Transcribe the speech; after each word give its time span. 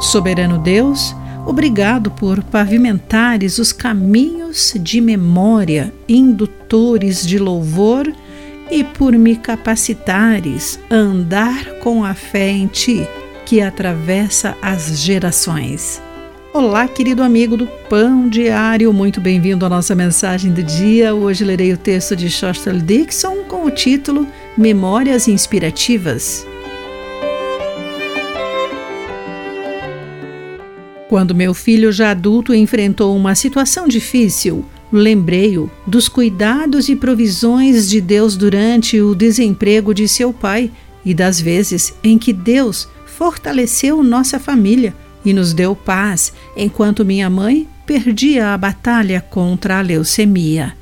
Soberano 0.00 0.58
Deus, 0.58 1.14
obrigado 1.46 2.10
por 2.10 2.42
pavimentares 2.42 3.58
os 3.58 3.70
caminhos 3.70 4.74
de 4.80 4.98
memória, 4.98 5.92
indutores 6.08 7.24
de 7.24 7.38
louvor 7.38 8.10
e 8.70 8.82
por 8.82 9.12
me 9.12 9.36
capacitares 9.36 10.80
a 10.88 10.94
andar 10.94 11.74
com 11.80 12.02
a 12.02 12.14
fé 12.14 12.48
em 12.48 12.66
Ti, 12.66 13.06
que 13.44 13.60
atravessa 13.60 14.56
as 14.62 14.98
gerações. 14.98 16.00
Olá, 16.54 16.88
querido 16.88 17.22
amigo 17.22 17.56
do 17.56 17.66
Pão 17.88 18.26
Diário, 18.28 18.92
muito 18.94 19.20
bem-vindo 19.20 19.66
à 19.66 19.68
nossa 19.68 19.94
mensagem 19.94 20.50
do 20.50 20.62
dia. 20.62 21.14
Hoje 21.14 21.44
lerei 21.44 21.74
o 21.74 21.76
texto 21.76 22.16
de 22.16 22.30
Shostel 22.30 22.78
Dixon 22.78 23.44
com 23.46 23.66
o 23.66 23.70
título 23.70 24.26
Memórias 24.56 25.28
Inspirativas. 25.28 26.46
Quando 31.10 31.34
meu 31.34 31.52
filho 31.52 31.90
já 31.90 32.12
adulto 32.12 32.54
enfrentou 32.54 33.16
uma 33.16 33.34
situação 33.34 33.88
difícil, 33.88 34.64
lembrei-o 34.92 35.68
dos 35.84 36.08
cuidados 36.08 36.88
e 36.88 36.94
provisões 36.94 37.90
de 37.90 38.00
Deus 38.00 38.36
durante 38.36 39.00
o 39.00 39.12
desemprego 39.12 39.92
de 39.92 40.06
seu 40.06 40.32
pai 40.32 40.70
e 41.04 41.12
das 41.12 41.40
vezes 41.40 41.92
em 42.04 42.16
que 42.16 42.32
Deus 42.32 42.86
fortaleceu 43.06 44.04
nossa 44.04 44.38
família 44.38 44.94
e 45.24 45.32
nos 45.32 45.52
deu 45.52 45.74
paz 45.74 46.32
enquanto 46.56 47.04
minha 47.04 47.28
mãe 47.28 47.66
perdia 47.84 48.54
a 48.54 48.56
batalha 48.56 49.20
contra 49.20 49.80
a 49.80 49.82
leucemia. 49.82 50.76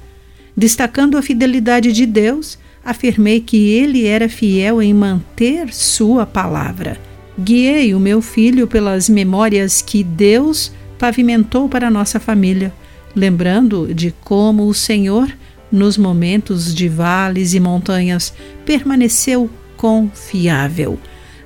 Destacando 0.54 1.16
a 1.16 1.22
fidelidade 1.22 1.90
de 1.90 2.04
Deus, 2.04 2.58
afirmei 2.84 3.40
que 3.40 3.70
ele 3.70 4.04
era 4.04 4.28
fiel 4.28 4.82
em 4.82 4.92
manter 4.92 5.72
sua 5.72 6.26
palavra. 6.26 7.07
Guiei 7.38 7.94
o 7.94 8.00
meu 8.00 8.20
filho 8.20 8.66
pelas 8.66 9.08
memórias 9.08 9.80
que 9.80 10.02
Deus 10.02 10.72
pavimentou 10.98 11.68
para 11.68 11.88
nossa 11.88 12.18
família, 12.18 12.74
lembrando 13.14 13.94
de 13.94 14.12
como 14.24 14.66
o 14.66 14.74
Senhor, 14.74 15.30
nos 15.70 15.96
momentos 15.96 16.74
de 16.74 16.88
vales 16.88 17.54
e 17.54 17.60
montanhas, 17.60 18.34
permaneceu 18.66 19.48
confiável. 19.76 20.98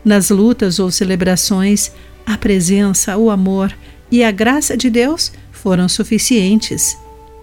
Nas 0.02 0.30
lutas 0.30 0.78
ou 0.78 0.90
celebrações, 0.90 1.92
a 2.24 2.38
presença, 2.38 3.18
o 3.18 3.30
amor 3.30 3.72
e 4.10 4.24
a 4.24 4.30
graça 4.30 4.76
de 4.76 4.88
Deus 4.88 5.30
foram 5.50 5.88
suficientes. 5.88 6.96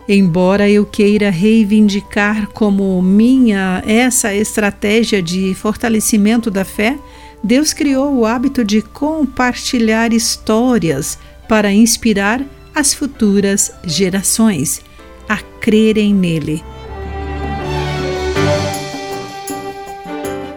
Embora 0.08 0.68
eu 0.68 0.88
queira 0.88 1.30
reivindicar 1.30 2.48
como 2.48 3.00
minha 3.00 3.84
essa 3.86 4.34
estratégia 4.34 5.22
de 5.22 5.54
fortalecimento 5.54 6.50
da 6.50 6.66
fé, 6.66 6.98
Deus 7.44 7.74
criou 7.74 8.16
o 8.16 8.26
hábito 8.26 8.64
de 8.64 8.82
compartilhar 8.82 10.14
histórias 10.14 11.18
para 11.48 11.72
inspirar 11.72 12.44
as 12.76 12.94
futuras 12.94 13.72
gerações 13.84 14.82
a 15.28 15.38
crerem 15.38 16.14
nele. 16.14 16.64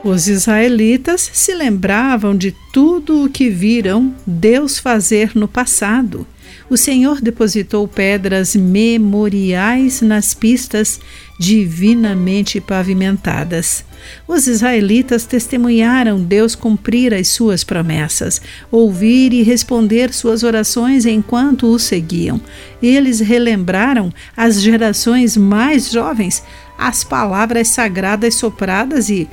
Os 0.05 0.27
israelitas 0.27 1.31
se 1.33 1.55
lembravam 1.55 2.37
de 2.37 2.53
tudo 2.73 3.25
o 3.25 3.31
que 3.31 3.49
viram 3.49 4.13
Deus 4.27 4.79
fazer 4.79 5.31
no 5.37 5.47
passado. 5.47 6.27
O 6.73 6.77
Senhor 6.79 7.21
depositou 7.21 7.87
pedras 7.87 8.57
memoriais 8.57 10.01
nas 10.01 10.33
pistas 10.33 10.99
divinamente 11.39 12.63
pavimentadas. 12.63 13.85
Os 14.27 14.47
israelitas 14.47 15.27
testemunharam 15.27 16.25
Deus 16.25 16.55
cumprir 16.55 17.13
as 17.13 17.29
suas 17.29 17.63
promessas, 17.63 18.41
ouvir 18.71 19.35
e 19.35 19.43
responder 19.43 20.15
suas 20.15 20.43
orações 20.43 21.05
enquanto 21.05 21.67
o 21.67 21.79
seguiam. 21.79 22.41
Eles 22.83 23.21
relembraram 23.21 24.11
às 24.35 24.63
gerações 24.63 25.37
mais 25.37 25.91
jovens 25.91 26.43
as 26.79 27.05
palavras 27.05 27.69
sagradas 27.69 28.37
sopradas 28.37 29.11
e 29.11 29.29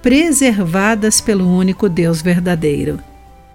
preservadas 0.00 1.20
pelo 1.20 1.44
único 1.44 1.88
Deus 1.88 2.22
verdadeiro. 2.22 3.00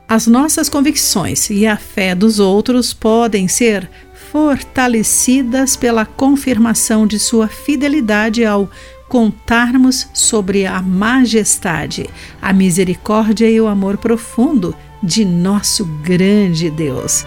As 0.09 0.25
nossas 0.25 0.68
convicções 0.68 1.52
e 1.52 1.68
a 1.68 1.78
fé 1.78 2.16
dos 2.16 2.40
outros 2.40 2.96
podem 2.96 3.47
ser 3.47 3.88
fortalecidas 4.31 5.75
pela 5.75 6.03
confirmação 6.03 7.06
de 7.06 7.20
sua 7.20 7.47
fidelidade 7.47 8.44
ao 8.44 8.68
contarmos 9.08 10.08
sobre 10.12 10.66
a 10.66 10.81
majestade, 10.81 12.09
a 12.42 12.52
misericórdia 12.52 13.48
e 13.48 13.62
o 13.62 13.68
amor 13.68 14.00
profundo 14.00 14.75
de 15.03 15.24
nosso 15.24 15.86
grande 16.02 16.72
Deus. 16.72 17.24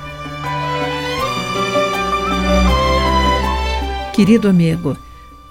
Querido 4.13 4.49
amigo, 4.49 4.97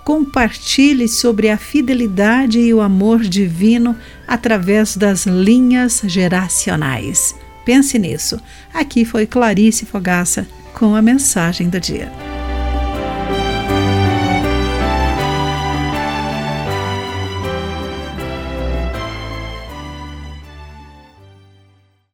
compartilhe 0.03 1.07
sobre 1.07 1.49
a 1.49 1.57
fidelidade 1.57 2.59
e 2.59 2.73
o 2.73 2.81
amor 2.81 3.21
divino 3.21 3.95
através 4.27 4.95
das 4.95 5.25
linhas 5.25 6.01
geracionais. 6.05 7.35
Pense 7.65 7.97
nisso. 7.99 8.39
Aqui 8.73 9.05
foi 9.05 9.25
Clarice 9.25 9.85
Fogaça 9.85 10.47
com 10.73 10.95
a 10.95 11.01
mensagem 11.01 11.69
do 11.69 11.79
dia. 11.79 12.30